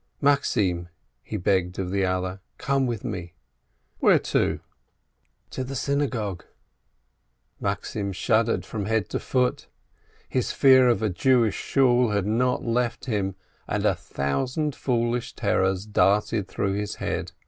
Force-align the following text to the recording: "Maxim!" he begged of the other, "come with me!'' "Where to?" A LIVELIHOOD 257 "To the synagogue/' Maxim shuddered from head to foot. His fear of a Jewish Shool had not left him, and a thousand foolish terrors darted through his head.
"Maxim!" 0.19 0.89
he 1.21 1.37
begged 1.37 1.77
of 1.77 1.91
the 1.91 2.03
other, 2.03 2.39
"come 2.57 2.87
with 2.87 3.03
me!'' 3.03 3.35
"Where 3.99 4.17
to?" 4.17 4.39
A 4.39 4.41
LIVELIHOOD 4.41 4.61
257 5.51 5.51
"To 5.51 5.69
the 5.69 6.07
synagogue/' 6.09 6.45
Maxim 7.59 8.11
shuddered 8.11 8.65
from 8.65 8.85
head 8.85 9.09
to 9.09 9.19
foot. 9.19 9.67
His 10.27 10.51
fear 10.51 10.87
of 10.87 11.03
a 11.03 11.09
Jewish 11.11 11.53
Shool 11.55 12.09
had 12.09 12.25
not 12.25 12.65
left 12.65 13.05
him, 13.05 13.35
and 13.67 13.85
a 13.85 13.93
thousand 13.93 14.73
foolish 14.73 15.35
terrors 15.35 15.85
darted 15.85 16.47
through 16.47 16.73
his 16.73 16.95
head. 16.95 17.33